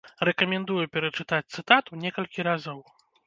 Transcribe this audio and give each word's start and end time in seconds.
Рэкамендую 0.27 0.85
перачытаць 0.95 1.51
цытату 1.57 2.01
некалькі 2.05 2.47
разоў. 2.51 2.79